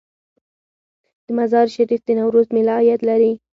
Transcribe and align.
د 1.25 1.27
مزار 1.37 1.67
شریف 1.75 2.01
د 2.05 2.09
نوروز 2.19 2.47
میله 2.55 2.73
عاید 2.77 3.01
لري؟ 3.09 3.31